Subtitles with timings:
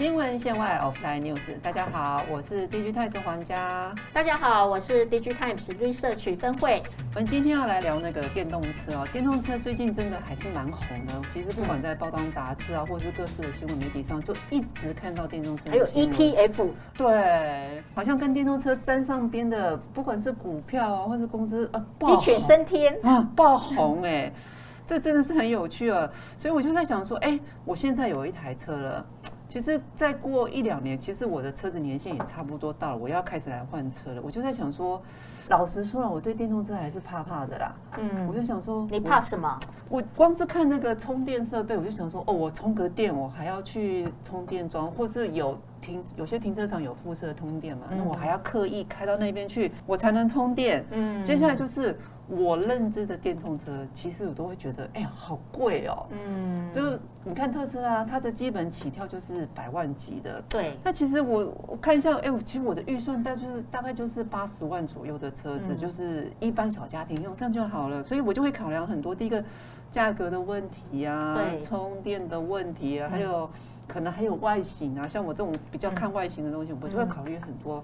[0.00, 3.94] 新闻线外 offline news，大家好，我是 DG Times 黄家。
[4.14, 6.82] 大家好，我是 DG Times Research 分会。
[7.14, 11.12] 我们今天要来聊那个电动车哦，电动车最近真的还是蛮红的。
[11.30, 15.68] 其实不管在报章杂志啊，或是各式的新闻媒体上，就一直看到电动车。
[15.68, 24.32] 还有 ETF，对，好像跟电动车沾上边的，不管是股票啊，或是公司啊，鸡犬升天啊，爆红哎，
[24.86, 26.10] 这真的是很有趣啊。
[26.38, 29.06] 所以我就在想说，哎，我现在有一台车了。
[29.50, 34.22] 其实再过一两年，其实我的车子年限也差不多到了，我要开始来换车了。
[34.24, 35.02] 我就在想说，
[35.48, 37.74] 老实说了，我对电动车还是怕怕的啦。
[37.98, 39.58] 嗯，我就想说，你怕什么？
[39.88, 50.86] 我光是看那个充电设备，我就想说，哦，我充个电，我还要去充电桩，或是有停有些停车场有附设通电嘛，那我还要刻意开到那边去，我才能充电。
[50.92, 51.98] 嗯，接下来就是。
[52.30, 56.06] 我认知的电动车，其实我都会觉得，哎呀，好贵哦。
[56.10, 56.80] 嗯，就
[57.24, 60.40] 你看特斯拉，它的基本起跳就是百万级的。
[60.48, 60.78] 对。
[60.84, 68.04] 那其实我我看一下，哎，其实我的预算大就是大概就是八十万左右的车子，就是一般小家庭用，这样就好了。
[68.04, 69.42] 所以我就会考量很多，第一个
[69.90, 73.50] 价格的问题啊，充电的问题啊，还有
[73.88, 77.82] 可能还有外形啊，像我这种比较看外形的东西，我就会考虑很多。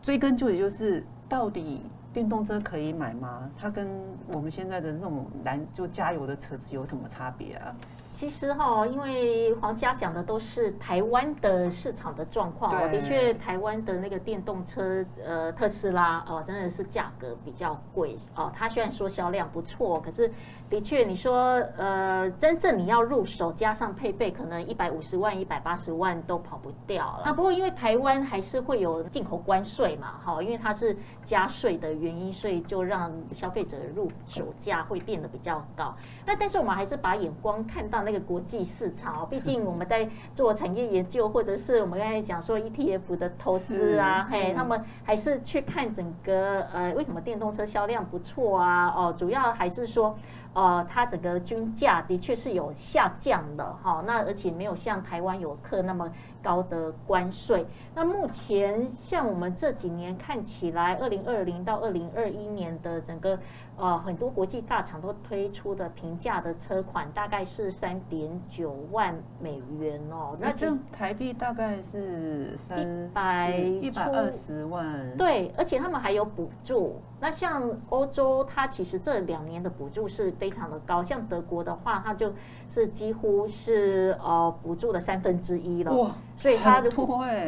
[0.00, 1.82] 追根究底，就是到底。
[2.12, 3.48] 电动车可以买吗？
[3.56, 3.88] 它跟
[4.26, 7.74] 我们现在的这种燃就加油的车子有什么差别啊？
[8.10, 18.52] 其实哈，因为黄家讲的都是台湾的市场的状况哦，的确，台湾的那个电动车，呃，特斯拉哦，真的是价格比较贵哦。
[18.52, 20.30] 它虽然说销量不错，可是
[20.68, 27.22] 的确，你说呃，真正你要入手加上配备，可能一百五十万、一百八十万都跑不掉了。
[27.24, 35.94] 那不过因为台湾还是会有进口关税嘛，哈，因为它是加税的原因，所以就让消费者入手价会变得比较高。
[36.26, 37.99] 那但是我们还是把眼光看到。
[38.02, 48.88] 那个国际市场，毕竟 我们在做产业研究，或者是我们刚才讲说 ETF 的投资啊，嘿，他们还是去看整个呃，为什么电动车销量不错啊？
[48.96, 50.16] 哦，主要还是说。
[50.52, 56.10] 呃，它整个均价的确是有下降的哈，那而且没有像台湾游客那么
[56.42, 57.66] 高的关税。
[57.94, 63.38] 那目前像我们这几年看起来，二零二零到二零二一年的整个
[63.76, 70.36] 呃很多国际大厂都推出的平价的车款，大概是三点九万美元哦。
[70.38, 75.16] 那这台币大概是三百一百二十万。
[75.16, 77.00] 对，而且他们还有补助。
[77.22, 82.32] 那像欧洲，它其实这两年的补助是非常的高，像德国的话，它就
[82.70, 86.14] 是几乎是呃补助的三分之一了。
[86.40, 86.90] 哇，所以它的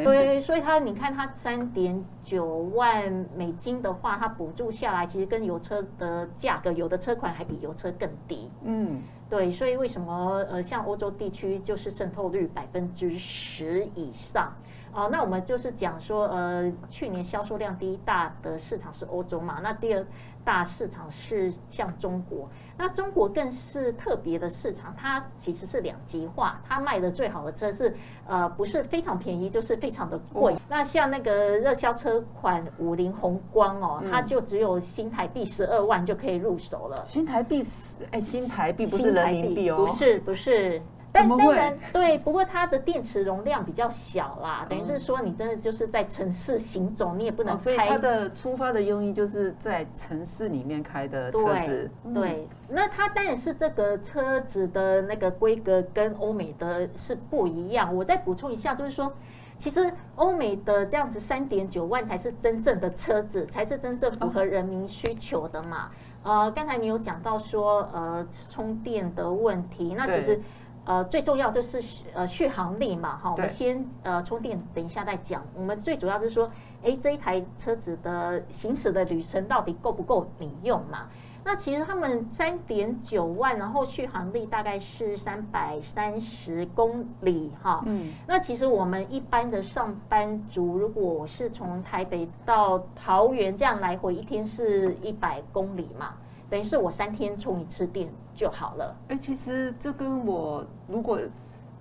[0.04, 2.44] 对，所以它你看它三点九
[2.74, 8.50] 万美金的话，它补助下来，其实跟油车的价格，有的车款还比油车更低。
[8.62, 14.52] 嗯，对，所以为什么呃像欧洲地区就是渗透率百分之十以上？
[14.94, 20.06] 哦，那我们就是讲说，呃，去年销售量第一大的市场是欧洲嘛，那第二
[20.44, 22.46] 大市场是像中国，
[22.76, 27.94] 那中国更是特别的市场，它其实是两极化，它卖的最好的车是，
[28.26, 30.56] 呃，不是非常便宜，就是非常的贵。
[30.68, 37.04] 那像那个热销车款五菱宏光哦，它就只有新台币十二万就可以入手了。
[37.04, 37.64] 新台币，
[38.10, 40.80] 哎，新台币不是人民币哦，不是不是。
[41.14, 47.62] 但当然，对，不过它的电池容量比较小啦，等于是说你真的就是在城市行走，你也不能开。
[47.62, 51.90] 所以它的出发的用意就是在城市里面开的车子。
[52.14, 57.94] 对，那它当然是这个车子的那个规格跟欧美的是不一样。
[57.94, 59.12] 我再补充一下，就是说，
[59.58, 65.90] 其实欧美的这样子三点九万才是真正的车子，才是真正符合人民需求的嘛。
[66.22, 70.40] 呃，刚才你有讲到说，呃，充电的问题，那其实。
[70.84, 71.80] 呃，最重要就是
[72.12, 75.42] 呃续航力嘛，哈，我们先呃充电，等一下再讲。
[75.54, 76.50] 我们最主要就是说，
[76.82, 81.08] 哎，这一台车子的行驶的旅程到底够不够你用嘛？
[81.44, 96.14] 那其实他们三点九万，然后续航力大概是三百三十公里，哈，嗯，那其实我们一般的上班族，如果我是从台北到桃园这样来回，一天是一百公里嘛。
[96.52, 98.94] 等于是我三天充一次电就好了。
[99.08, 101.18] 哎，其实这跟我如果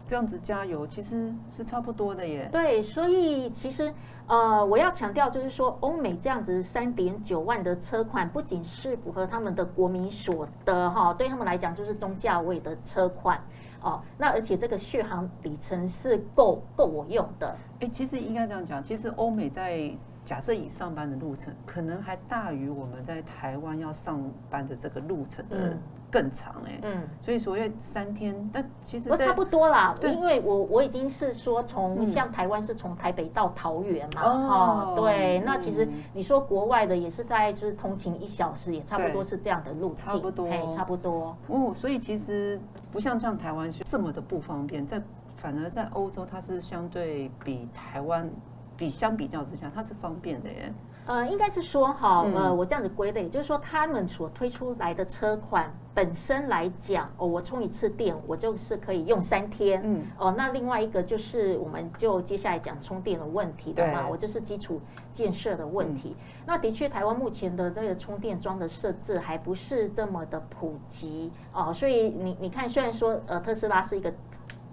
[0.08, 2.48] 这样子加油，其实是差不多的耶。
[2.54, 3.94] 对，所以其实
[4.28, 13.44] 呃，我要强调就是说，欧美这样子三点九万的车款，不仅是符合他们的国民所得哈，对他们来讲就是中价位的车款
[13.82, 14.02] 哦。
[14.18, 17.58] 那而且这个续航里程是够够我用的。
[17.82, 19.94] 哎，其实应该这样讲，其实欧美在。
[20.24, 25.76] 假设以上班的路程，可能还大于我们在台湾要上班的这个路程的
[26.12, 26.80] 更长哎。
[26.84, 29.96] 嗯，所以所谓三天，但其实都差不多啦。
[30.04, 41.36] 因为我我已经是说从像台湾是从台北到桃园嘛，哦，对，那其实你说国外的也是在就是通勤一小时，也差不多是这样的路径，差不多，差不多。
[41.48, 42.60] 哦，所以其实
[42.92, 45.02] 不像像台湾是这么的不方便，在
[45.38, 48.30] 反而在欧洲它是相对比台湾
[48.81, 50.74] 比相比较之下它是方便的耶。
[51.06, 64.81] 呃，应该是说哈，呃，我这样子归类，就是说他们所推出来的车款本身来讲，哦，我充一次电，我就是可以用三天，嗯，哦，那另外一个就是，我们就接下来讲充电的问题的嘛，我就是基础
[65.12, 66.16] 建设的问题。
[66.48, 74.12] 那的确，台湾目前的这个充电桩的设置还不是这么的普及哦，所以你你看，虽然说呃，特斯拉是一个。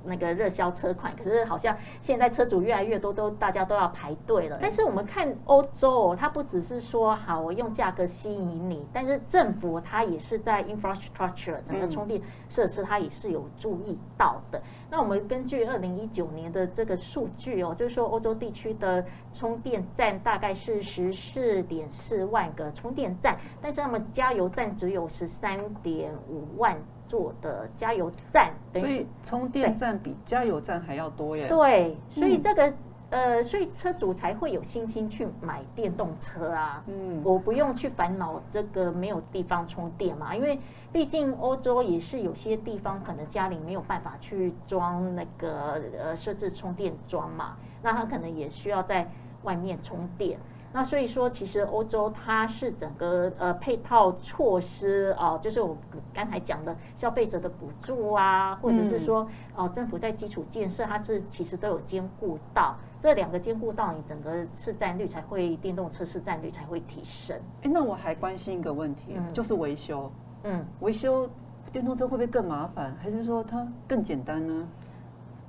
[0.05, 4.59] 那个热销车款，可是好像现在车主越来越多，都大家都要排队了。
[4.61, 14.63] 但是我们看欧洲，它不只是说好我用价格吸引你，但是政府它也是在 infrastructure 整个充电设施，它也是有注意到的。
[14.91, 26.79] 那我们根据二零一九年的这个数据哦，就是说欧洲地区的充电站大概是十四点四万个充电站，但是他们加油站只有十三点五万。
[27.09, 31.49] 做的加油站，所以充电站比加油站还要多耶。
[31.49, 32.73] 对，所以这个
[33.11, 36.85] 呃，所以车主才会有信心去买电动车啊。
[36.87, 40.61] 嗯，我不用去烦恼这个没有地方充电嘛，因为
[40.93, 49.11] 毕竟欧洲也是有些地方可能家里没有办法去装那个呃设置充电桩嘛，那他可能也需要在
[49.43, 50.39] 外面充电。
[50.73, 55.77] 那所以说，其实欧洲它是整个呃配套措施哦，就是我
[56.13, 59.27] 刚才讲的消费者的补助啊，或者是说
[59.57, 67.35] 哦政府在基础建设，它是其实都有兼顾到这两个兼顾到，你整个市占率才会电动车市占率才会提升。
[67.63, 70.13] 哎，那我还关心一个问题，就是维修，
[70.43, 71.29] 嗯，维修
[71.73, 74.69] 电动车会不会更麻烦，还是说它更简单呢？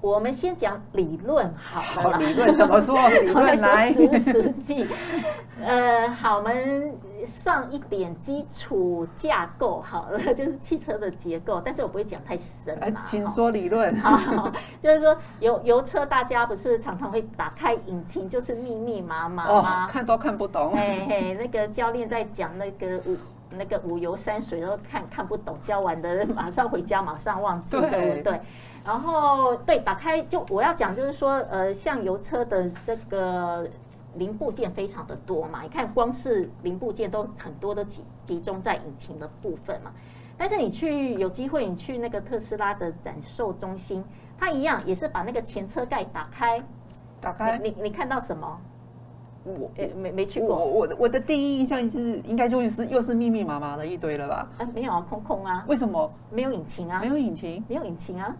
[0.01, 2.97] 我们先讲理论好了，理论怎么说？
[3.09, 4.85] 理论来实实际。
[5.61, 12.77] 呃，好，我们上一点基础架构好了， 就是汽车的结构，但是我不会讲太深。
[12.79, 13.93] 哎，请说理论。
[13.99, 14.49] 好，
[14.79, 19.87] 就是说油油车，大家不是常常会打开引擎，就是密密麻麻吗？
[19.87, 20.71] 看都看不懂。
[20.71, 23.17] 嘿嘿，那个教练在讲那个五
[23.51, 28.39] 那个五游山水都看看不懂，教完的马上回家，马上忘记，对不对？
[28.85, 33.67] 然后对，打开就我要讲，就是说，呃，像油车的这个
[34.15, 39.91] 零部件非常的多嘛，你看光是零部件都很多都集集中在引擎的部分嘛。
[40.37, 44.03] 但是你去有机会，你去那个特斯拉的展售中心，
[44.37, 46.63] 它一样也是把那个前车盖打开，
[47.19, 48.59] 打开，你你看到什么？
[49.43, 54.47] 我没没去过，我我的我的第一印象是应该就是又是密密麻麻的一堆了吧？
[54.57, 55.63] 啊，没有啊，空空啊。
[55.67, 56.11] 为什么？
[56.29, 56.99] 没有引擎啊？
[57.01, 57.63] 没有引擎？
[57.67, 58.35] 没有引擎啊？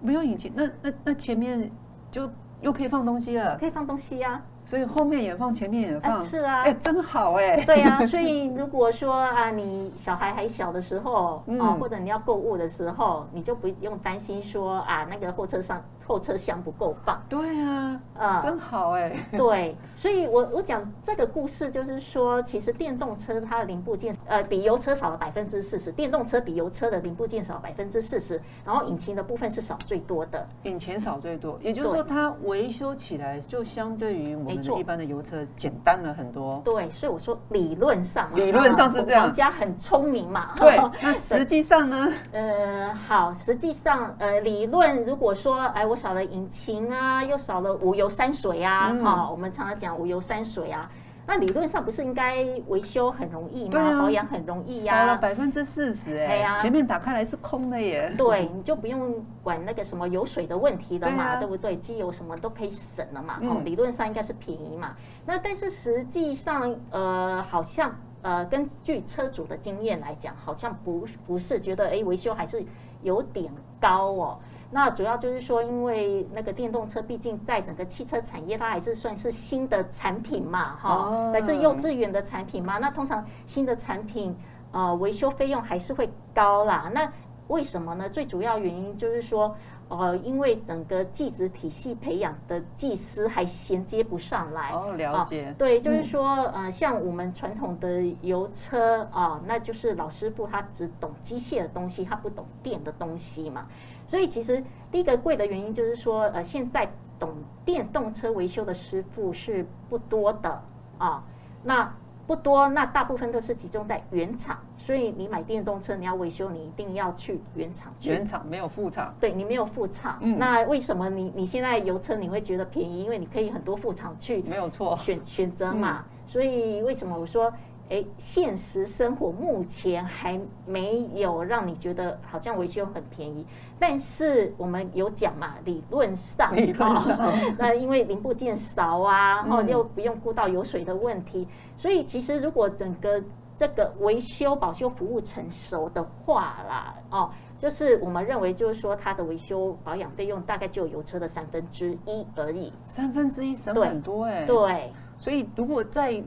[0.00, 1.70] 没有引擎，那那那前面
[2.10, 2.28] 就
[2.60, 4.40] 又可以放东西了，可以放东西呀。
[4.64, 7.64] 所以后面也放，前面也放，是啊，哎，真好哎。
[7.64, 15.82] 对啊， 所以如果说啊，你小孩还小的时候啊，或者你要购物的时候，你就不用担心说啊，那个货车上。
[16.08, 19.12] 后车厢不够放，对啊，啊，真好哎。
[19.32, 25.92] 对，所以我我讲这个故事，就是说，其实电动车它的零部件，呃，比油车少了百分之四十。
[25.92, 30.46] 电动车比油车的零部件少百分之四十，然后引擎的部分是少最多的。
[30.62, 36.62] 引擎少最多，也就是说，它维修起来就相对于我们一般的油车简单了很多。
[36.64, 39.26] 对，所以我说理论上，理论上是这样。
[39.26, 40.54] 人家很聪明嘛。
[40.56, 42.08] 对， 那实际上呢？
[42.32, 45.97] 呃，好，实际上，呃，理论如果说，哎，我。
[45.98, 50.88] 少了引擎啊，又少了无油山水啊，哈，我们常常讲无油山水啊，
[51.26, 54.00] 那理论上不是应该维修很容易吗？
[54.00, 58.10] 保养很容易呀，少了百分之四十，哎，前面打开来是空的耶。
[58.16, 61.76] 对，你就不用管那个什么油水的问题了嘛，对不对？
[61.76, 64.94] 机油什么都可以省了嘛，哦，理论上应该是便宜嘛。
[65.26, 72.64] 那但是实际上，呃，好像呃，根据车主的经验来讲，好像不不是觉得哎，维修还是
[73.02, 74.38] 有点高哦。
[74.70, 82.76] 那主要就是说，因为那个电动车毕竟在整个汽车产业，它还是算是新的产品嘛，哈，还是幼稚园的产品嘛。
[82.76, 84.36] 那通常新的产品，
[84.72, 86.90] 呃，维修费用还是会高啦。
[86.92, 87.10] 那
[87.48, 88.10] 为什么呢？
[88.10, 89.56] 最主要原因就是说，
[89.88, 94.70] 呃，因为整个技职体系培养的技师还衔接不上来。
[94.72, 95.54] 哦，了解。
[95.56, 103.66] 对，就是说，呃，像我们传统的油车啊，那就是老师傅他只懂机械的东西，他不懂电的东西嘛。
[104.08, 107.30] 所以其实第一个贵的原因就是说，呃，现在懂
[107.64, 110.60] 电动车维修的师傅是不多的
[110.96, 111.22] 啊。
[111.62, 111.94] 那
[112.26, 114.58] 不多，那大部分都是集中在原厂。
[114.76, 117.92] 所以你买电动车你要维修，你一定要去原厂。
[118.00, 119.14] 原厂没有副厂。
[119.20, 123.04] 对你没有副厂，那为什么你你现在油车你会觉得便宜？
[123.04, 126.06] 因为你可以很多副厂去，没有错，选选择嘛。
[126.26, 127.52] 所以为什么我说？
[127.90, 133.46] 哎，现实生活目前还没有让你觉得好像维修很便宜，
[133.78, 137.18] 但是我们有讲嘛，理论上，理论上，
[137.56, 143.22] 那因为零部件少啊，然后又不用顾到油水的问题，所以其实如果整个
[143.56, 156.22] 这个维修保修服务成熟的话啦，哦，就是我们认为就是说它的维修保养费用大概就油车的三分之一而已，三分之一省很多哎，对，所以如果在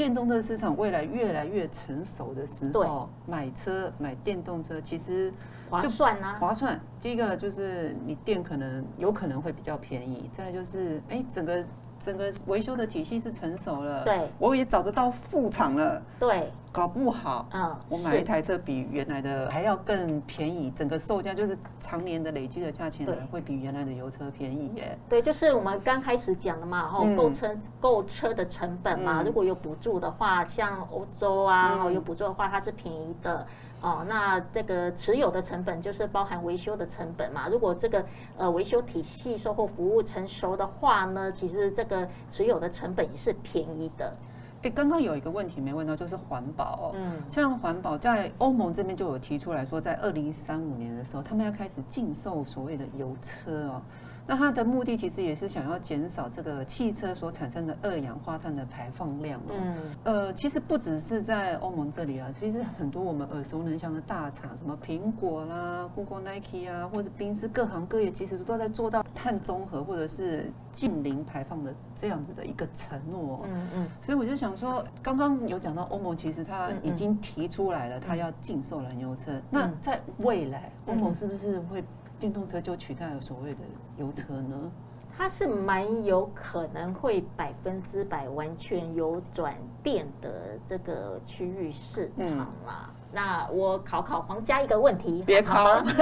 [0.00, 5.30] 电动车市场未来越来越成熟的时候，买车买电动车其实
[5.68, 6.80] 划算啊，划算。
[6.98, 11.62] 第一个就是你电可能有可能会比较便宜，再就是哎整个。
[12.00, 24.98] 整个维修的体系是成熟了，对，我也找得到副厂了，对，搞不好，嗯，我买一台车比原来的还要更便宜，整个售价就是常年的累积的价钱会比原来的油车便宜耶。
[25.08, 33.46] 对，就是我们刚开始讲的嘛，哈，购车购车的成本嘛，如果有补助的话，像欧洲啊，有补助的话，它是便宜的。
[33.80, 37.48] 哦，那这个持有的成本就是包含维修的成本嘛？
[37.48, 38.04] 如果这个
[38.36, 44.14] 呃维修体系售后服务成熟的话呢，其实这个持有的成本也是便宜的。
[44.62, 46.92] 哎，刚刚有一个问题没问到，就是环保。
[46.94, 53.82] 嗯，像环保在欧盟这边就有提出来说，在二零三五年的时候，他们要开始禁售所谓的油车哦。
[54.26, 73.44] 那它的目的其实也是想要减少这个汽车所产生的二氧化碳的排放量嗯，呃，其实不只是在欧盟这里啊，其实很多我们耳熟能详的大厂，什么苹果啦、Google、Nike 啊，或者宾士，各行各业其实都在做到碳中和或者是近零排放的这样子的一个承诺。
[73.48, 73.88] 嗯嗯。
[74.00, 79.32] 所以我就想说，刚刚有讲到欧盟，其实它已经提出来了，它要禁售燃油车。
[79.50, 81.82] 那在未来，欧盟是不是会？
[82.20, 83.60] 电动车就取代了所谓的
[83.96, 84.70] 油车呢？
[85.16, 92.90] 它是蛮有可能会百分之百完全有转电的这个区域市场啦。
[93.12, 95.82] 那我考考黄家一个问题，别考，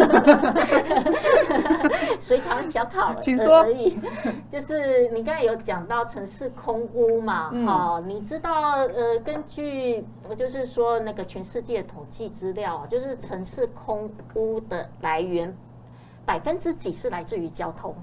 [2.21, 3.65] 随考小考，请说。
[3.65, 3.99] 可以，
[4.51, 7.51] 就是你刚才有讲到城市空屋嘛？
[7.67, 10.05] 哈，你知道呃，根据
[10.37, 15.53] 就是说那个全世界统计资料，就是城市空屋的来源。
[16.29, 17.95] 百分之几是来自于交通，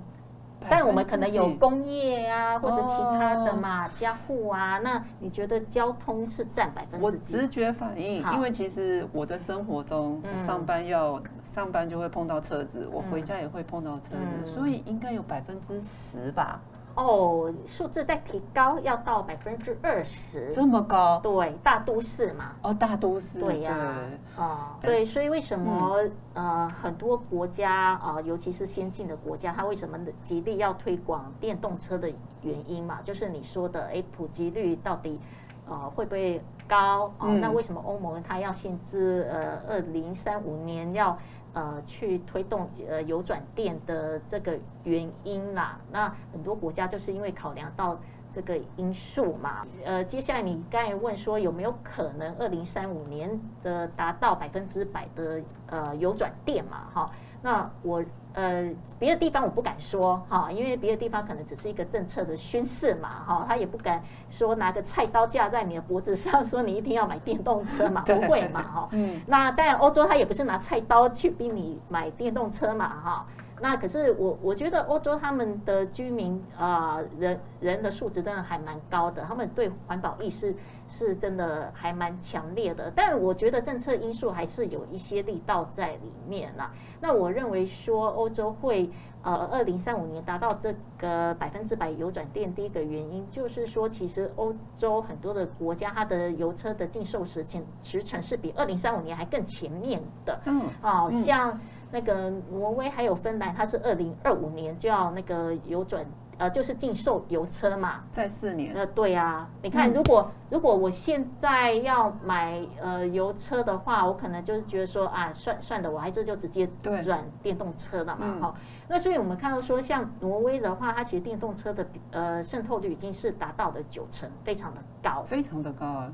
[0.68, 4.80] 但我们可能有工业啊，或者其他的嘛，家户啊。
[4.80, 7.06] 那你觉得交通是占百分之？
[7.06, 16.60] 我直觉反应，因为其实我的生活中，上班要上班就会碰到车子，我回家也会碰到车子，所以应该有百分之十吧。
[16.96, 21.20] 哦，数字在提高，要到百分之二十，这么高？
[21.22, 22.54] 对，大都市嘛。
[22.62, 23.42] 哦，大都市。
[23.42, 23.96] 对呀。
[24.38, 26.00] 啊，对，所以为什么
[26.34, 32.10] 呃很多国家啊，尤其是先进的国家，它为什么极力要推广电动车的
[32.42, 33.00] 原因嘛？
[33.04, 35.20] 就是你说的，哎，普及率到底
[35.68, 37.14] 呃会不会高？
[37.18, 41.18] 啊，那为什么欧盟它要限制呃二零三五年要？
[41.56, 47.98] 呃，去推动呃油转电的这个原因啦，那很多国家就是因为考量到
[48.32, 49.66] 这个因素嘛。
[49.84, 56.90] 呃，接下来你刚才问说有没有可能二零三五年的达到百分之百的呃油转电嘛？
[56.94, 57.10] 哈，
[57.42, 58.04] 那我。
[58.36, 68.90] 呃，别的地方我不敢说哈，因为别的地方可能只是一个政策的宣示嘛哈，他也不敢说拿个菜刀架在你的脖子上，说你一定要买电动车嘛， 不会嘛哈。
[68.92, 69.22] 嗯。
[69.26, 73.26] 那当然，欧洲他也不是拿菜刀去逼你买电动车嘛哈。
[73.62, 80.54] 那可是我我觉得欧洲他们的居民啊，人人的素质真的还蛮高的，他们对环保意识
[80.96, 82.90] 是真的还蛮强烈的。
[82.96, 86.72] 但我觉得政策因素还是有一些力道在里面啦。
[87.02, 88.90] 那我认为说欧洲会
[89.22, 100.40] 呃二零三五年达到这个百分之百油转电，第一个原因就是说，其实欧洲很多的国家它的油车的禁售时间时程是比二零三五年还更前面的。
[100.46, 101.60] 嗯，好像。
[101.92, 106.04] 那个挪威还有芬兰，它是二零二五年就要那个油转，
[106.38, 108.04] 呃，就是禁售油车嘛。
[108.12, 108.74] 在四年。
[108.76, 116.70] 呃，对啊，你看，如果如果我现在要买呃油车的话，我可能就是觉得说啊，算算的，我还是就直接
[117.04, 118.56] 转电动车了嘛，哈。
[118.88, 126.14] 那所以我们看到说，像挪威的话，它其实电动车的呃渗透率已经是达到了九成，非常的高，非常的高啊，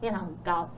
[0.00, 0.68] 非常高。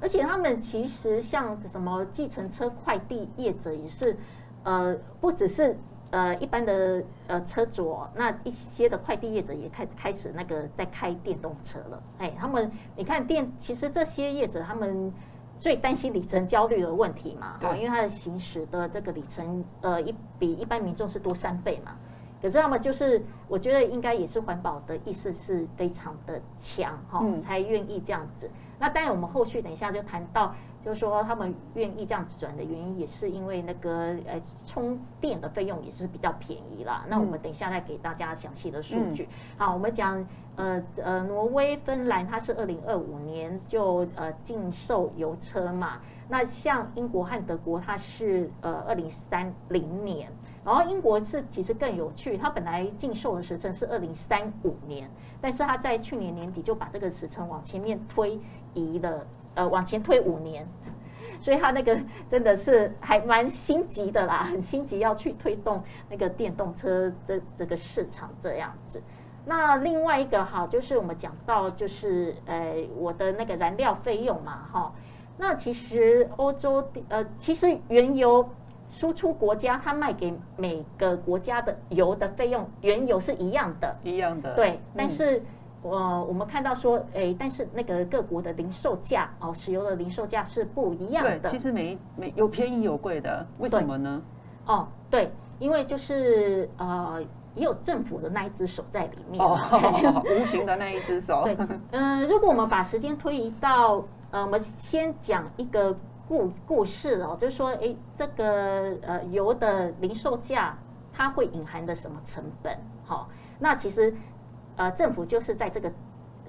[0.00, 4.16] 而且他们其实像什么计程车、快递业者也是，
[4.62, 5.78] 呃，不只是
[6.14, 12.00] 呃一般的呃车主，那一些的快递业者也开开始那个在开电动车了。
[12.18, 15.12] 哎，他们你看电，其实这些业者他们
[15.58, 21.96] 最担心里程焦虑的问题嘛，哦，因为它的行驶的这个里程，呃，一比一般民众是多三倍嘛。
[22.40, 28.50] 可是他们就是，我觉得应该也是环保的意识是非常的强哈，才愿意这样子。
[28.78, 37.04] 那当然，我们后续等一下就谈到，就是说他们愿意这样子转的原因，也是因为那个呃充电的费用也是比较便宜啦。
[37.08, 39.28] 那我们等一下再给大家详细的数据。
[39.56, 46.00] 好，我们讲呃呃，挪威、芬兰，它是二零二五年就呃禁售油车嘛。
[46.26, 50.32] 那像英国和德国，它是呃二零三零年。
[50.64, 55.08] 然后英国是其实更有趣，它本来禁售的时程是二零三五年，
[55.40, 58.40] 但是他在去年年底就把这个时程往前面推
[58.72, 60.66] 移了，呃，往前推五年，
[61.38, 69.02] 所以他那个真的是还蛮心急的啦， 很心急要去推动那个电动车这这个市场这样子。
[69.44, 74.94] 那另外一个哈，就是我们讲到就是呃我的那个燃料费用嘛哈，
[75.36, 78.48] 那其实欧洲呃其实原油。
[78.88, 84.54] 输出国家，它卖给每个国家的油的费用，原油是一样的，一样的。
[84.54, 85.42] 对，但是，
[85.82, 91.38] 我我们看到说，哎，但是那个各国的零售价哦，石油的零售价是不一样的。
[91.40, 94.22] 对，其实每每有便宜有贵的，为什么呢？
[94.66, 97.20] 哦，对，因为就是呃，
[97.54, 99.58] 也有政府的那一只手在里面，哦
[100.40, 101.42] 无形的那一只手。
[101.44, 101.56] 对，
[101.90, 105.96] 嗯，如果我们把时间推移到，呃，我们先讲一个。
[106.28, 110.76] 故故事哦，就是说，哎，这个呃油的零售价
[111.12, 112.76] 它会隐含的什么成本？
[113.04, 113.28] 好，
[113.58, 114.14] 那其实
[114.76, 115.92] 呃政府就是在这个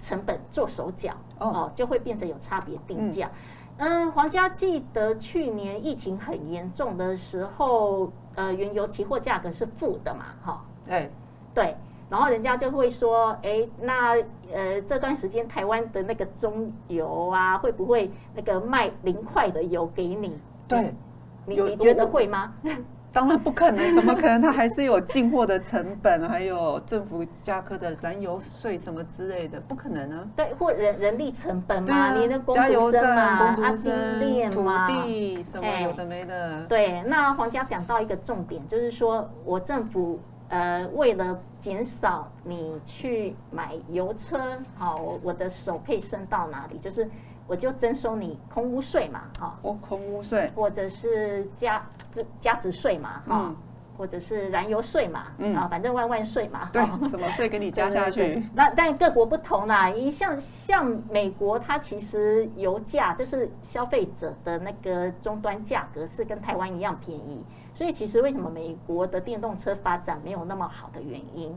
[0.01, 3.29] 成本做手脚哦，就会变成有差别定价。
[3.77, 10.25] 嗯，皇家记得去年疫情很严重的时候，呃，原油期货价格是负的嘛？
[10.44, 11.10] 哈，哎，
[11.53, 11.75] 对。
[12.07, 14.12] 然后人家就会说，哎，那
[14.53, 20.39] 呃这段时间台湾的那个中油啊，会不会那个卖零块的油给你？
[20.67, 20.93] 对，
[21.47, 22.53] 你你觉得会吗？
[23.12, 24.41] 当然不可能，怎么可能？
[24.41, 30.27] 它还是有进货的成本，还有政府加科的燃油税什么之类的，不可能啊。
[30.35, 36.65] 对，或人人力成本嘛，你的加油站、阿金链嘛，土地什么有的没的。
[36.65, 40.20] 对，那黄家讲到一个重点，就是说我政府。
[40.48, 41.35] 呃，为了
[41.66, 46.78] 减少你去买油车，好，我我的手可以伸到哪里？
[46.78, 47.10] 就是
[47.48, 53.56] 我就征收你空屋税嘛，哈，哦，空屋税，或者是加值加值税嘛，哈，
[53.98, 58.44] 或者是燃油税嘛，啊，反正万万税嘛，对，什么税给你加下去？
[58.53, 67.44] 那但各国不同啦，一像像美国，它其实油价就是消费者的那个终端价格是跟台湾一样便宜。
[67.74, 71.53] 所以其实为什么美国的电动车发展没有那么好的原因，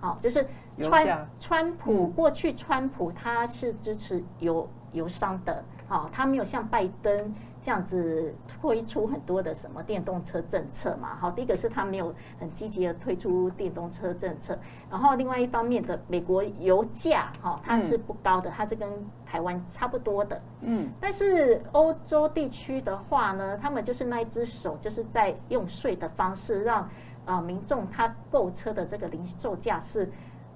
[0.00, 0.46] 好，就是
[0.78, 7.34] 川川普过去川普他是支持油油商的，好，他没有像拜登。
[7.62, 11.14] 这样子推出很多的什么电动车政策嘛？
[11.16, 14.58] 好，第一个是他没有很积极的推出电动车政策，
[14.90, 18.88] 然后另外一方面的美国油价哈它是不高的，它是跟
[19.26, 20.40] 台湾差不多的。
[20.62, 26.88] 嗯，但是欧洲地区的话呢，他们就是那一只手就是在用税的方式让
[27.26, 30.10] 啊民众他购车的这个零售价是。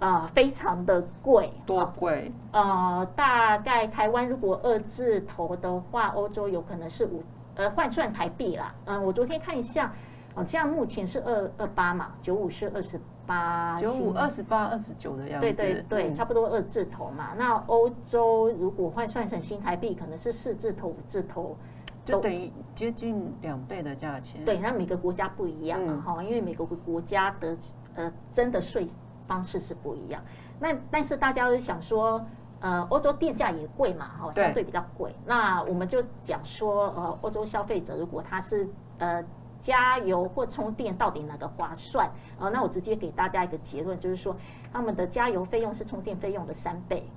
[0.05, 2.31] 啊，非常的贵，多贵？
[2.53, 7.23] 呃，大概台湾如果二字头的话，欧洲有可能是五，
[7.55, 8.75] 呃，换算台币啦。
[8.85, 9.91] 嗯，我昨天看一下，
[10.35, 15.41] 好像目前是二二八嘛，九五是二十八，九五二十八、二十九的样子。
[15.41, 17.31] 对对对，差不多二字头嘛。
[17.39, 21.57] 那欧洲如果换算成新台币，可能是四字头、五字头，
[22.05, 24.45] 就等于接近两倍的价钱。
[24.45, 27.57] 对，那每个国家不一样嘛，哈，因为每个国家的
[27.95, 28.87] 呃真的税。
[29.27, 30.23] 方式是不一样，
[30.61, 32.25] 那但是大家都想说，
[32.61, 35.15] 呃，欧洲电价也贵嘛，哈，相对比较贵。
[35.25, 39.25] 那我们就讲说，呃，欧洲消费者如果他是呃
[39.59, 42.11] 加油或充电，到底哪个划算？
[42.39, 44.37] 呃，那我直接给大家一个结论，就是说，
[44.73, 47.09] 他们的加油费用是充电费用的三倍。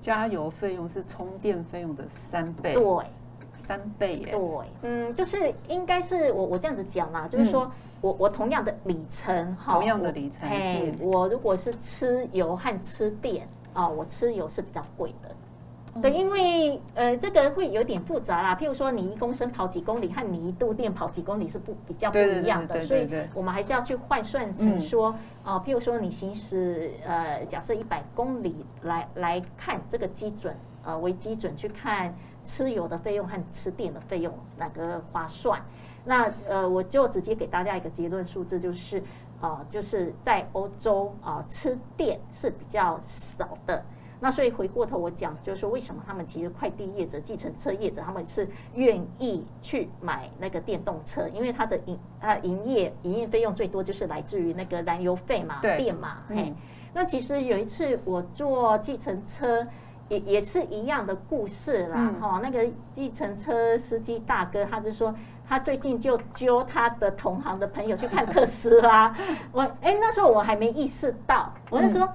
[0.00, 2.72] 加油费用是充电费用的三倍。
[2.74, 3.06] 对，
[3.54, 4.32] 三倍耶。
[4.32, 7.70] 对，嗯，就是应该是我我这样子讲嘛，就是说。
[8.00, 18.56] 我我同样的里程哈，同样的里程，嘿，我如果是吃油和吃电啊，我吃油是比较贵的，对，因为呃这个会有点复杂啦。
[18.56, 35.60] 譬如说你一公升跑几公里和你一度电跑几公里是不比较不一样的，所以我们还是要去换算成说啊，譬如说你行驶呃假设一百公里来来看这个基准呃为基准去看吃油的费用和吃电的费用哪个划算。
[36.04, 39.02] 那呃，我就直接给大家一个结论数字，就是，
[39.40, 43.82] 呃，就是在欧洲啊，吃电是比较少的。
[44.18, 56.22] 那所以回过头我讲，就是说为什么他们其实快递业者、计程车业者他们是愿意去买那个电动车，因为它的营啊营业营业费用最多就是来自于那个燃油费嘛、电嘛。
[56.28, 56.52] 嘿，
[56.92, 59.66] 那其实有一次我坐计程车。
[60.10, 65.14] 也也是一样的故事啦，哈，那个计程车司机大哥，他就说
[65.50, 69.12] 他最近就揪他的同行的朋友去看特斯拉。
[69.50, 72.08] 我哎，那时候我还没意识到，我就说，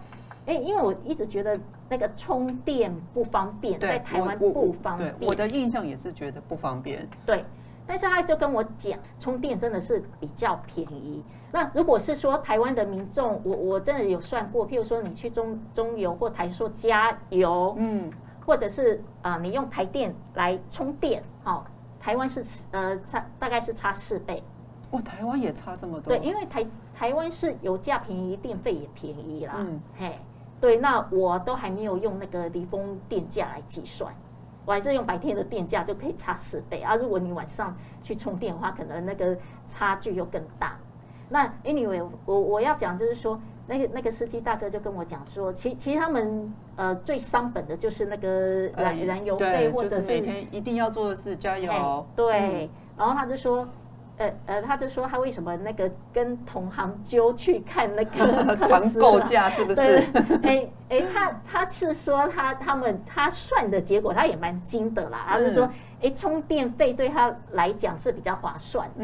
[0.45, 5.13] 哎，因为我一直觉得那个充电不方便，在台湾不方便。
[5.19, 7.05] 我的印象也是觉得不方便。
[7.25, 7.43] 对。
[7.87, 11.23] 但是他就跟我讲，充电真的是比较便宜。
[11.51, 18.09] 那如果是说台湾的民众，我我真的有算过，譬如说你去中中油或台塑加油，嗯，
[18.43, 21.63] 或者是啊你用台电来充电，哦，
[22.05, 24.43] 台湾是呃差大概是差四倍。
[24.91, 26.15] 哦，台湾也差这么多？
[26.15, 26.63] 对，因为台
[26.93, 29.55] 台湾是油价便宜，电费也便宜啦。
[29.57, 30.19] 嗯，嘿，
[30.61, 34.13] 对，那我都还没有用那个离峰电价来计算。
[34.65, 36.95] 我还是用白天的电价就可以差四倍啊！
[36.95, 39.35] 如果你晚上去充电的话，可能那个
[39.67, 40.77] 差距又更大。
[41.29, 52.05] 那 anyway，我我要讲就是说，那个那个司机大哥就跟我讲说，其其实他们呃最伤本的就是那个燃燃油费，或者是每天一定要做的事加油。
[52.15, 53.67] 对，然后他就说。
[54.17, 59.81] 呃呃，他就说他为什么那个跟同行揪去看那个 团购价是不是？
[60.41, 65.69] 哎哎，他他是说他他们他算的结果他也蛮精的啦，他是说
[66.01, 69.03] 哎充电费对他来讲是比较划算的。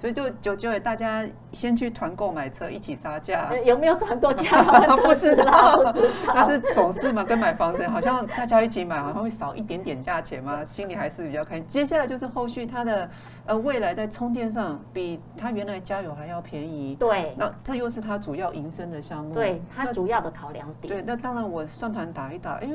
[0.00, 3.52] 所以就就就大家先去团购买车，一起杀价。
[3.66, 4.62] 有没有团购价？
[5.04, 5.92] 不知道，
[6.32, 11.66] 但是总是嘛，跟买房子好像大家一起买，好像会少一点点价钱嘛，心里还是比较开心。
[11.68, 13.10] 接下来就是后续它的
[13.44, 16.94] 呃未来在充电上比它原来加油还要便宜。
[16.94, 19.34] 对，那这又是它主要营生的项目。
[19.34, 20.94] 对，它主要的考量点。
[20.94, 22.70] 对，那当然我算盘打一打，哎。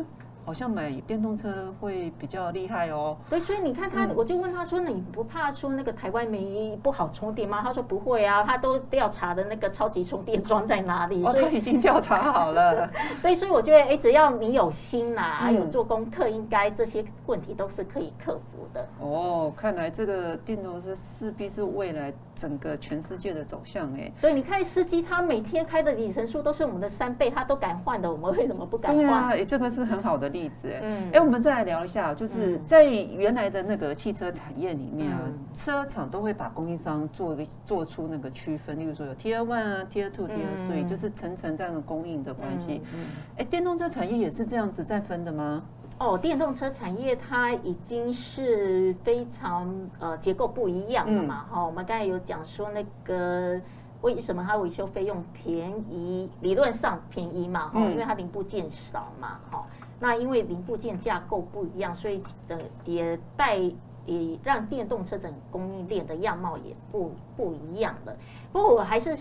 [0.46, 3.18] 好像买电动车会比较厉害哦。
[3.30, 12.88] 对，所以你看他，我就问他说：“你不怕说那个台湾没不好充电吗？”他说：“不会啊，他都调查的那个超级充电桩在哪里。”哦，他已经调查好了。
[13.24, 18.88] 对，所以我觉得，哎，只要你有心呐，有做功课，应该这些问题都是可以克服的。
[19.00, 24.12] 哦，看来这个电动车势必是未来整个全世界的走向哎。
[24.22, 29.04] 对，你看司机他每天开的里程数都是我们的三倍，他都敢换的，我们为什么不敢换？
[29.04, 30.26] 对啊，哎，这个是很好的。
[30.36, 35.22] 例子哎，哎，我们再来聊一下，就是在原来的那个汽车产业里面啊，
[35.54, 42.82] 车厂都会把供应商做一个做出那个区分，例如说有 Tier One 啊，Tier Two、Tier Three，就是层层这样的供应的关系。
[43.38, 45.64] 哎，电动车产业也是这样子在分的吗？
[45.98, 51.46] 哦，电动车产业它已经是非常呃结构不一样了嘛。
[51.50, 53.58] 哈，我们刚才有讲说那个
[54.02, 59.66] 为什么它维修费用便宜，理论上便宜嘛，哈，因为它零部件少嘛，哈。
[59.98, 63.56] 那因为零部件架构不一样，所以整也带
[64.06, 68.14] 也让电动车整供应链的样貌也不不一样了。
[68.52, 69.18] 不过我还是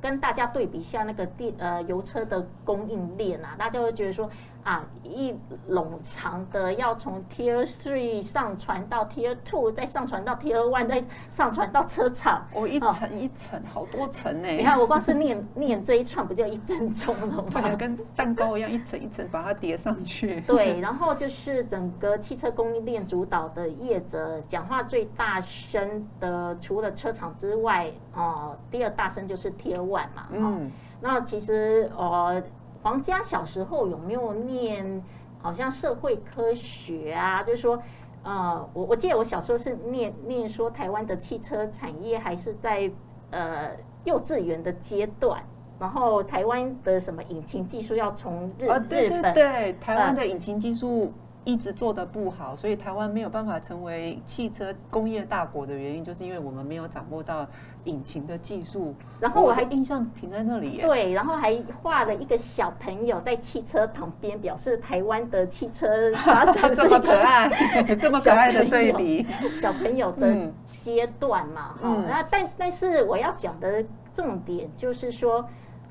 [0.00, 4.28] 跟大家对比一下那个电呃油车的供应链啊，大家会觉得说。
[4.68, 5.34] 啊，一
[5.70, 12.46] 冗长的要从 Tier Three 上传到 Tier Two，再上传到 Tier One，再上传到车厂。
[12.52, 14.46] 哦，一层一层，好多层呢。
[14.46, 17.44] 你看，我光是念 念这一串，不就一分钟了吗？
[17.78, 20.38] 跟蛋糕一样，一层一层把它叠上去。
[20.42, 30.28] 对，然后就是整个汽车供应链主导的业者讲话最大声的，除了车厂之外，哦，第二大声就是 Tier One 嘛。
[30.30, 32.42] 嗯，那其实呃。
[32.88, 35.04] 皇家小时候有没有念
[35.42, 37.42] 好像社会科学啊？
[37.42, 37.78] 就是说，
[38.22, 42.90] 呃，我我记得我小时候是念念说台湾的汽车产业还是在
[43.30, 43.72] 呃
[44.04, 45.42] 幼稚园的阶段，
[45.78, 51.12] 然后台湾的什么引擎技术要从日日本对台湾的引擎技术。
[51.44, 57.46] 一直做的不好，所以台湾没有办法成为汽车工业大国的原因，就是因为我们没有掌握到
[57.84, 58.94] 引擎的技术。
[59.18, 67.48] 然后我还印象停在那里，对，然后还画了一个小朋友在汽车旁边，表示台湾的汽车发展 这么可爱，
[67.96, 69.26] 这么可爱的对比，
[69.60, 70.36] 小朋友的
[70.80, 72.04] 阶段嘛，哈。
[72.06, 75.48] 那但但是我要讲的重点就是说。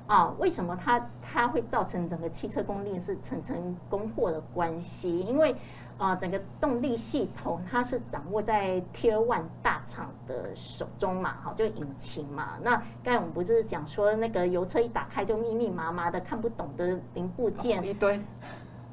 [0.07, 5.19] 啊，为什么它它会造成整个汽车供应链是层层供货的关系？
[5.19, 5.53] 因为
[5.97, 12.53] 啊，整个动力系统它是掌握在 Tier One 大厂的手中嘛，好，就引擎嘛。
[12.63, 18.17] 那刚才我们不是讲说，那个油车一打开就密密麻麻的看不懂的零部件一堆。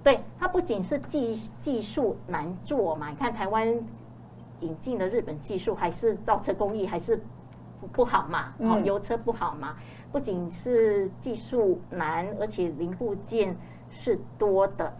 [0.02, 3.68] 对，它不仅是技技术难做嘛，你看台湾
[4.60, 7.22] 引进的日本技术，还是造车工艺还是。
[7.92, 9.76] 不好嘛，好，油车不好嘛，
[10.14, 13.56] 不仅是技术难，而且零部件
[13.90, 14.94] 是多的。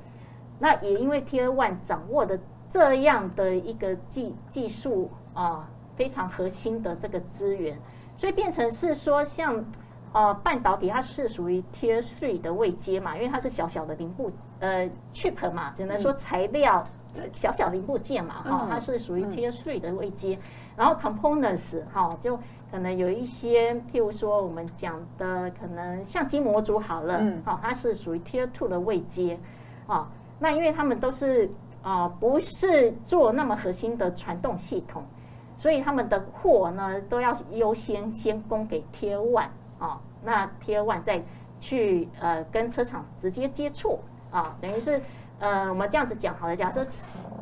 [0.59, 2.37] 那也因为 Tier One 掌握的
[2.69, 7.79] 这样的一个技技术啊，非常核心的这个资源，
[8.17, 9.65] 所以变成是说，像
[10.13, 16.83] 呃半导体它是属于 Tier Three 的位阶嘛，因为它是小小的零部呃 chip 嘛，只能说材料
[17.33, 20.37] 小小零部件嘛，哈，它是属于 Tier Three 的位阶。
[20.77, 22.37] 然后 Components 哈，就
[22.75, 29.39] 可能有一些，譬如说我们讲的可能相机模组好了，好，它是属于 Tier Two 的位阶
[29.87, 30.11] 啊。
[30.41, 31.49] 那因为他们都是
[31.85, 35.05] 啊，不是做那么核心的传动系统，
[35.57, 41.23] 所以他们的货呢都要优先先供给 Tier One 啊，那 Tier One 再
[41.61, 44.01] 去呃跟车厂直接接触
[44.33, 45.01] 啊，等于是。
[45.41, 46.87] 呃，我们这样子讲好了，假设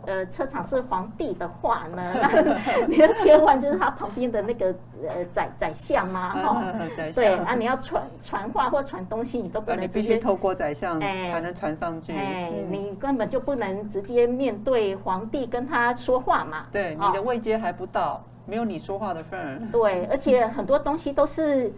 [0.07, 4.75] 呃车厂是皇帝的话呢， 那你的天王就是他旁边的那个
[5.09, 6.63] 呃宰宰相嘛， 哈，
[7.15, 21.73] 对啊，你要传传话或传东西，你都不能必须透过宰相才能传上去，哎，你根本就不能直接面对皇帝跟他说话嘛，对，你的位阶还不到，没有你说话的份儿，对，而且很多东西都是。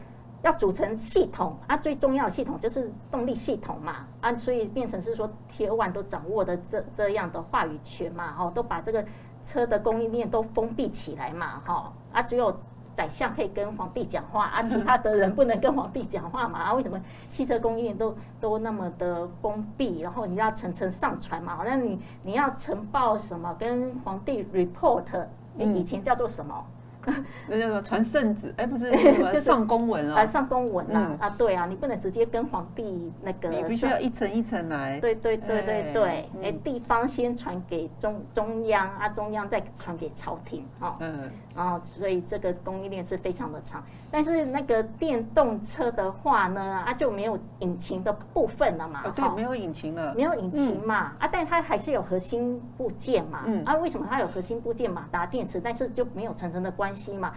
[0.44, 9.02] 要组成系统啊，最重要的系统就是动力系统嘛啊，所以变成是说铁腕都掌握的这这样的话语权嘛，哈，都把这个
[9.42, 12.54] 车的供应链都封闭起来嘛，哈啊，只有
[12.92, 16.74] 宰相可以跟皇帝讲话啊，其他的人不能跟皇帝讲话嘛啊？
[16.74, 20.00] 为什么汽车供应链都都那么的封闭？
[20.00, 25.26] 然后你要层层上传嘛，好像你你要呈报什么跟皇帝 report，
[25.56, 26.66] 以前叫做什么？
[27.48, 28.90] 那叫做传圣旨，哎，不是，
[29.32, 43.84] 就上公文啊，上公文啊，啊，对啊，你不能直接跟皇帝那个，你必须要一层一层来，对对对对对，哎，地方先传给中中央，啊，中央再传给朝廷，哦，嗯，然后所以这个供应链是非常的长。
[44.10, 54.84] 但是那个电动车的话呢，啊就没有引擎的部分了嘛，对，没有引擎了，没有引擎嘛，啊，但它还是有核心部件嘛，啊，为什么它有核心部件？
[54.94, 57.32] 马达、电池，但是就没有层层的关系嘛？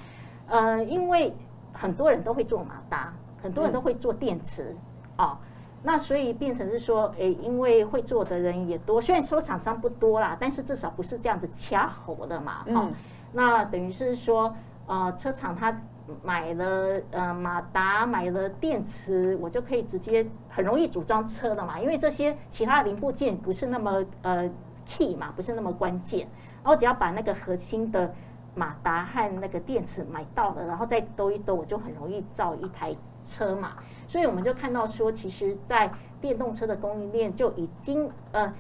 [0.48, 1.34] 呃，因为
[1.74, 4.76] 很多人都会做马达，很多人都会做电池，
[5.18, 5.38] 哦，
[5.84, 12.90] 那所以变成是说，诶，因为会做的人也多，虽然说厂商不多啦，但是至少不是这样子掐喉的嘛，哦，
[13.34, 15.76] 那等于是说，呃，车厂它。
[16.24, 21.78] 买了呃马达，买了电池，我就可以直接很容易组装车了嘛。
[21.82, 24.50] 因为这些其他零部件不是那么呃
[24.86, 26.22] key 嘛，不是那么关键。
[26.64, 28.10] 然后只要把那个核心的
[28.58, 33.74] 马达和那个电池买到了，然后再兜一兜，我就很容易造一台车嘛。
[34.08, 38.52] 所以我们就看到说，其实，在电动车的供应链就已经呃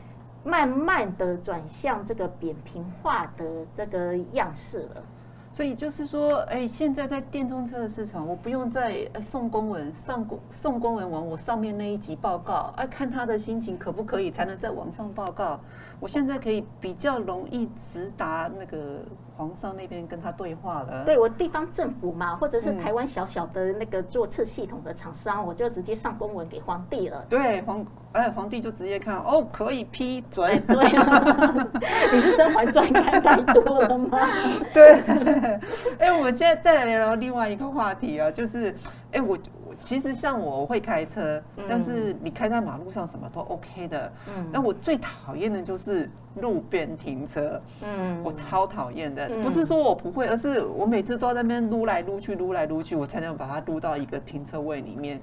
[0.43, 5.03] 慢慢的转向这个扁平化的这个样式了。
[5.49, 15.59] 所以就是说，哎，现在在电动车的市场，我不用再送公文，上公送公文往我上面那一级报告，哎，看他的心情可不可以，才能在网上报告。
[15.99, 18.99] 我现在可以比较容易直达那个
[19.37, 21.05] 皇上那边跟他对话了。
[21.05, 27.23] 对我地方政府嘛，或者是台湾小小的那个做次系统的厂商，我就直接上公文给皇帝了。
[27.29, 30.49] 对皇，哎，皇帝就直接看，哦，可以批准。
[30.65, 30.75] 对，
[32.11, 34.19] 你是《甄嬛传》看太多了吗？
[34.73, 34.99] 对。
[35.99, 38.75] 哎，我们现在再来聊聊另外一个话题啊，就是，
[39.11, 39.37] 哎，我。
[39.77, 44.11] 其实像我会开车，但是你开在马路上什么都 OK 的。
[44.27, 47.61] 嗯，那我最讨厌的就是路边停车。
[47.81, 55.21] 嗯，我超讨厌的，不是说我不会，而是我每次都在那边撸来撸去，撸来撸去，我才能把它撸到一个停车位里面。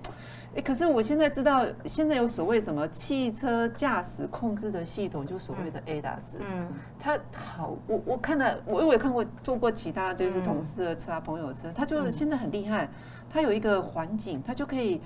[0.56, 6.36] 哎，可是我现在知道，现在有所谓什么汽车驾驶控制的系统，就所谓的 ADAS。
[6.38, 12.88] 嗯，它好，我我看了，我我也看过，坐过其他就是同事的车啊、朋友的车，它就是现在很厉害。
[13.35, 15.01] 它有一个环境，它就可以，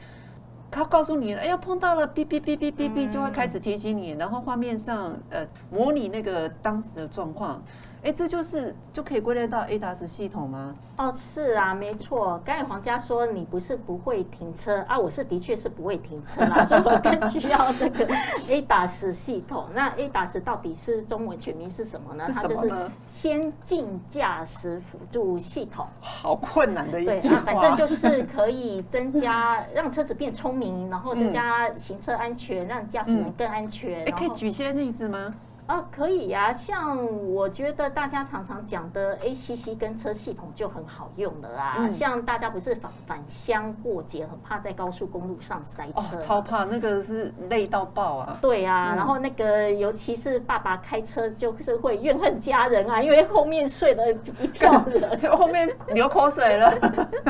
[0.71, 7.63] 它告诉你，哎呀，碰到了，哔哔哔哔哔哔，就会开始提醒你，然后画面上呃模拟那个当时的状况。
[8.05, 10.73] 哎，这就是就可以归类到 ADAS 系统吗？
[10.99, 12.41] 哦，是啊，没错。
[12.45, 18.07] 刚才黄家说你不是不会停车啊，我是的确是不会停车啦，所以我更需要这个
[18.49, 19.67] ADAS 系统。
[19.75, 22.29] 那 ADAS 到底是中文全名是什么呢？
[22.33, 22.73] 它就是
[23.07, 25.87] 先进驾驶辅助系统。
[26.01, 27.41] 好困难的一句话。
[27.45, 34.05] 反正就是可以增加让车子变聪明，然后增加行车安全，让驾驶员更安全。
[34.05, 35.35] 哎，可以举些例子吗？
[35.69, 36.51] 啊，可以呀。
[36.51, 36.97] 像
[37.31, 41.87] 我觉得大家常常讲的 ACC 跟车系统就很好用的啦。
[41.91, 48.39] 像大家不是返返乡过节，很怕在高速公路上塞车，超怕那个是累到爆啊。
[48.41, 56.73] 对啊，然后那个尤其是爸爸开车就是会怨恨家人啊，因为后面睡了一票人， 就后面流口水了。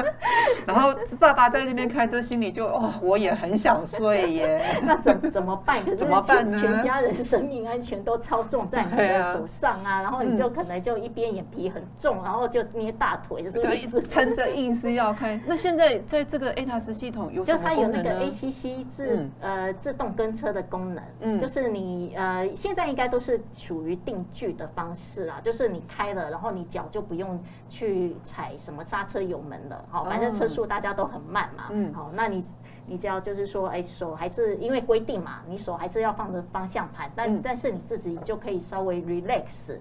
[0.64, 4.64] 然后爸爸在那边开车，心里就哦，我也很想睡耶。
[4.82, 5.82] 那怎怎么办？
[5.84, 6.60] 可是怎么办呢？
[6.60, 8.16] 全家人生命安全都。
[8.28, 15.40] 操纵在你的手上啊，然后你就可能就一边眼皮很重，然后就捏大腿，就是一直撑着硬是要开。
[15.46, 32.44] 那现在在这个 A 塔斯系统有什么就它有那个 ACC 自呃自动跟车的功能，嗯，就是你呃现在应该都是属于定距的方式啊，就是你开了，然后你脚就不用去踩什么刹车油门了，好，反正车速大家都很慢嘛，嗯，好，那你。
[32.90, 39.76] 你只要就是说，哎，手还是因为规定嘛，你手还是要放着方向盘，但但是你自己就可以稍微 relax，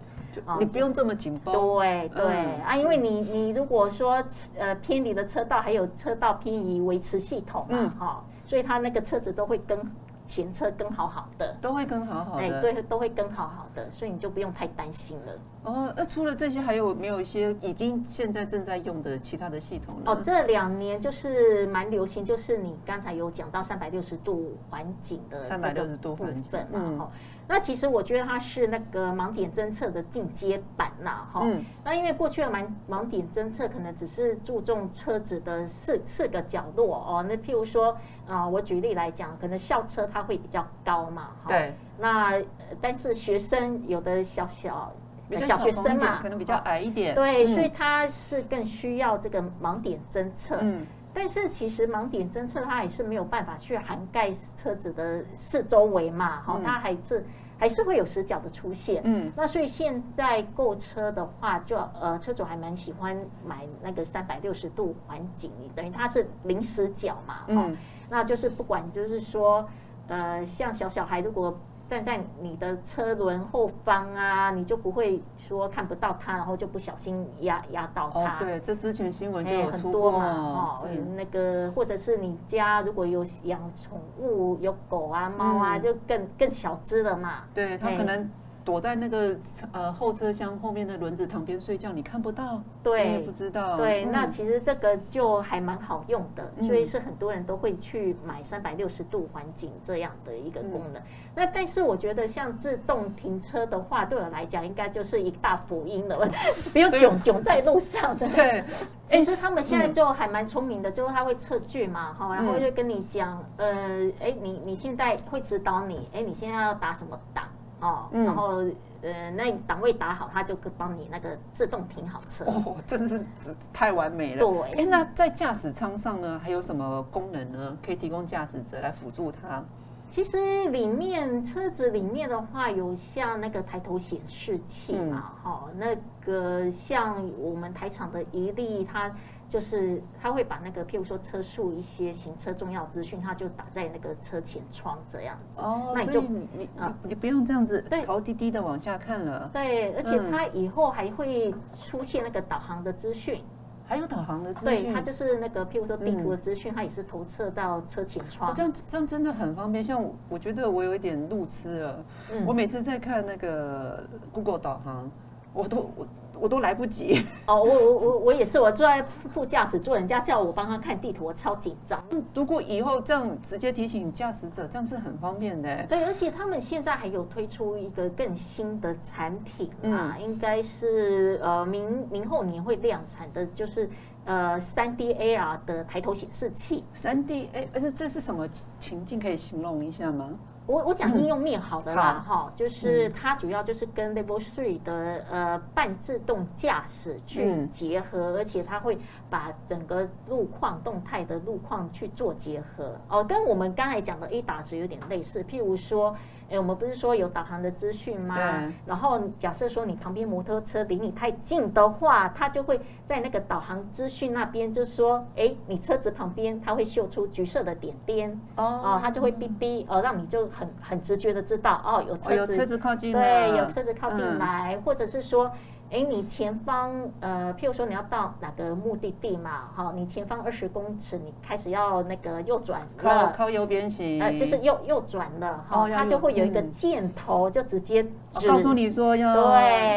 [0.60, 1.54] 你不用这么紧绷。
[1.54, 2.26] 对对
[2.62, 4.24] 啊，因为你你如果说
[4.58, 9.80] 呃偏离的车道，还有车道偏移维持系统嘛，哈，所以它那个车子都会跟。
[10.28, 15.40] 前车跟好好的，都会跟好好的，哎，对，都会跟好好的，所以你就不用太担心了。
[15.64, 20.12] 哦，那除了这些，还有没有一些已经现在正在用的其他的系统呢？
[20.12, 27.10] 哦，这两年就是蛮流行，就是你刚才有讲到三百六十度环景的三百六十度环境嘛，
[27.50, 31.48] 那其实我觉得它是那个盲点侦测的进阶版呐，哈。
[31.84, 41.48] 那因为过去的盲盲点侦测可能只是注重车子的四四个角落哦，那譬如说啊，我举例来讲，可能校车它会比较高嘛，哈。
[41.50, 41.74] 对。
[41.98, 42.34] 那
[42.82, 44.92] 但是学生有的小小
[45.38, 47.16] 小学生嘛，可能比较矮一点。
[47.16, 50.58] 对，所以它是更需要这个盲点侦测。
[50.62, 50.86] 嗯。
[51.18, 57.26] 但是其实盲点侦测它还是没有办法去涵盖车子的四周围嘛，哈，它还是
[57.58, 59.02] 还是会有死角的出现。
[59.04, 67.76] 嗯，那所以现在购车的话，就呃车主还蛮喜欢买那个三百六十度环景，等于它是零死角嘛，嗯，
[68.08, 69.68] 那就是不管就是说，
[70.08, 71.58] 呃，像小小孩如果。
[71.88, 78.20] 站在你的车轮后方啊，你就不会说看不到它，然后就不小心压压到它。
[78.20, 87.44] 哦，对，这之前新闻就有出过嘛，哦，那个或者是你家如果有养宠物，有狗啊、猫啊，就更更小只了嘛。
[87.54, 88.30] 对，它可能。
[88.68, 89.34] 躲在那个
[89.72, 93.78] 呃后车厢后面的轮子旁边睡觉，你看不到，对，也不知道。
[93.78, 101.02] 对，那其实这个就还蛮好用的，所以是很多人都会去买三百六十度环境这样的一个功能。
[101.34, 106.30] 那但是我觉得像自动停车的话，对我来讲应该就是一大福音了，
[106.74, 108.28] 不用囧囧在路上的。
[108.28, 108.62] 对，
[109.08, 117.46] 其实他们现在就还蛮聪明的，就是他会测距嘛，哈，然后就跟你讲，呃，哎，你你现在会指导你，哎，你现在要打什么档？
[117.80, 118.64] 哦，然后
[119.02, 122.46] 呃，那档位打好，它就可帮你那个自动停好车。
[122.46, 123.26] 哦，真的是
[123.72, 124.40] 太完美了。
[124.40, 127.78] 对，哎，那在驾驶舱上呢，还有什么功能呢？
[127.86, 129.64] 可以提供驾驶者来辅助他？
[130.08, 139.12] 其实里面车子里面的话，有像那个抬头显示器嘛，哈，那个像我们台厂的一例，它。
[139.50, 145.62] 就是他会把那个，譬如说车速一些行车重要资讯，他就打在那个车前窗这样子。
[145.62, 149.50] 哦，那你就你你啊，你不用这样子头低低的往下看了。
[149.54, 153.42] 对，而且它以后还会出现那个导航的资讯。
[153.90, 154.84] 还有导航的资讯。
[154.84, 158.54] 对，它就是那个譬如说地图的资讯，它也是投射到车前窗。
[158.54, 159.82] 这样这样真的很方便。
[159.82, 162.06] 像我觉得我有一点路痴了，
[162.46, 165.10] 我每次在看那个 Google 导航，
[165.58, 166.08] 我都我。
[166.40, 169.02] 我都来不及哦，我我我我也是，我坐在
[169.34, 172.00] 副驾驶座，人家叫我帮他看地图，我超紧张。
[172.32, 175.84] 如果以后这样直接提醒驾驶者，这样是很方便的。
[175.88, 183.90] 对，而且他们现在还有推出一个更新的产品啊，应该是呃明明后年会量产的，就是
[184.26, 186.84] 呃三 D AR 的抬头显示器。
[186.94, 189.20] 三 D A，而且这是什么情境？
[189.20, 190.30] 可以形容一下吗？
[190.68, 199.00] 我我讲应用面好的啦，哈，就是它主要就是跟 Level Three 的呃半自动驾驶去结合，而且它会
[199.30, 206.16] 把整个路况动态的路况去做结合，哦，跟我们刚才讲的 A 打值有点类似，譬如说。
[206.50, 208.38] 哎，我们不是说有导航的资讯吗？
[208.86, 225.52] 然后假设说你旁边摩托车离你太近的话，它就会在那个导航资讯那边，就说，哎，你车子旁边它会秀出橘色的点点，哦，它就会哔哔，哦，让你就很很直觉的知道，哦，有车子，有车子靠近，对，有车子靠近来，或者是说。
[225.90, 239.34] 哎，你前方呃，譬如说你要到哪个目的地嘛，好，你前方二十公尺，你开始要那个右转靠靠右边行，呃，就是右右转了，哈，它就会有一个箭头，就直接告诉你说要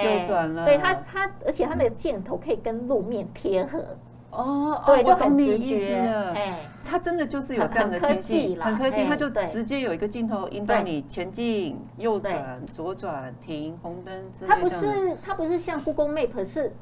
[0.05, 0.65] 右转了。
[0.65, 3.85] 对它它，而且它那个箭头可以跟路面贴合。
[4.31, 5.97] 哦，对，就很直觉。
[6.35, 14.25] 哎，它真的就是有这样的天气，很科技，它就直接有一个镜头引导你前进、右转、左转、停、红灯。
[14.47, 16.73] 它不是，它不是像 Google Map 是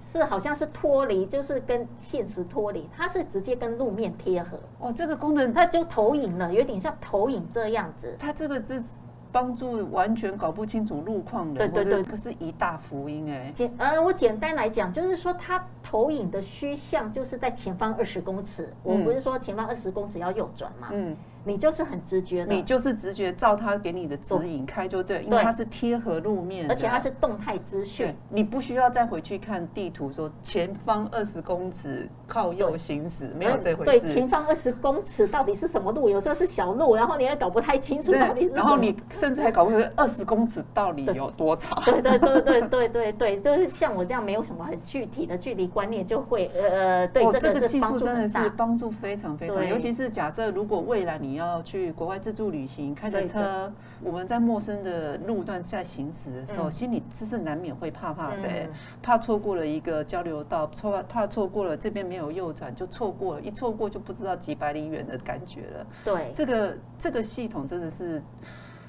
[0.00, 4.58] 是好像是脱离，就是跟现实脱离，它是直接跟路面贴合。
[4.80, 8.16] 哦，这个功能它就投影了，有点像投影这样子。
[8.18, 8.82] 它这个这。
[9.32, 13.50] 帮助完全搞不清楚路况的，对对对，可是一大福音哎。
[13.54, 21.16] 简呃，我简单来讲，就是说它投影的虚像就是在前方二十公尺，我不是说前方二十公尺要右转嘛，嗯。
[21.44, 34.00] 你就是很直觉的，你就是直觉照他给你的指引开就对，因为它是贴合路面，而且它是动态资讯，你不需要再回去看地图说前方二十公尺靠右行驶，没有这回事。
[34.00, 36.08] 对，前方二十公尺到底是什么路？
[36.08, 38.48] 有时候是小路，然后你也搞不太清楚到底是。
[38.50, 41.82] 然后你甚至还搞不清楚二十公尺到底有多长。
[41.84, 53.72] 对对对对对对对，就是像我这样没有什么很具体的距离观念，就会呃对这个技术真的是帮助非常非常，尤其是假设如果未来你要去国外自助旅行，开着车，
[54.02, 58.48] 我们在陌生的路段在行驶的时候，心里只是难免会怕怕的，
[59.02, 65.86] 怕错过了一个交流道，错怕错过了这边没有右转就错过了，一错过就不知道几百里远的感觉了。
[66.04, 68.22] 对，这个这个系统真的是。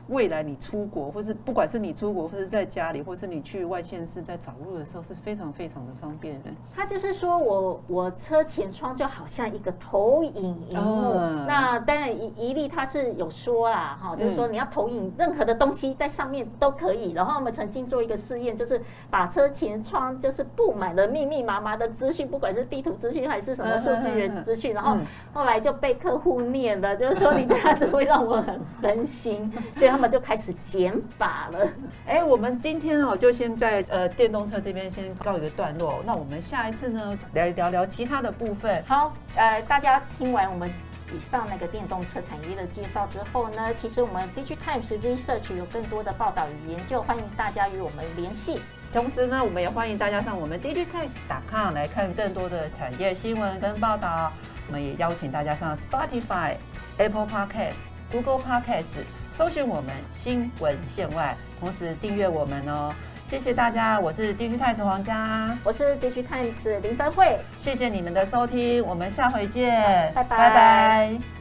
[0.10, 6.50] 未来你出国，或是不管是你出国，或是在家里，或是你去外县市，在找路的时候是非常非常的方便的。
[6.76, 10.34] 他就是说我我车前窗就好像一个投影
[10.70, 11.14] 荧幕。
[11.48, 17.12] 那当然，一一例他是有说啦，哈，就是说你要投影任何的东西在上面都可以。
[17.12, 24.98] 然后我们曾经做一个试验，就是把车前窗就是布满了密密麻麻的资讯，不管是地图资讯还是什么数据源资讯，然后
[25.34, 30.02] 后来就被客户念了，就是说你这样子会让我很分心，所以他。
[30.02, 31.68] 那么就开始减法了。
[32.08, 36.02] 哎，我们今天哦，就先在呃电动车这边先告一个段落。
[36.06, 38.82] 那我们下一次呢，来聊聊其他的部分。
[38.88, 40.72] 好，呃，大家听完我们
[41.14, 48.62] 以上那个电动车产业的介绍之后呢，其实我们 Digi Times Research 有更多的报道与研究，欢迎大家与我们联系。
[48.94, 54.32] 同时呢，我们也欢迎大家上我们 Digi Times.com 来看更多的产业新闻跟报道。
[54.68, 56.56] 我们也邀请大家上 Spotify、
[57.00, 59.06] Apple Podcasts、Google Podcasts。
[59.32, 62.94] 搜寻我们新闻线外，同时订阅我们哦，
[63.30, 69.72] 谢谢大家，我是 D G Times 黄佳，我是 D G Times 林芬慧，谢谢你们的收听，我们下回见，
[70.14, 71.39] 拜拜拜拜。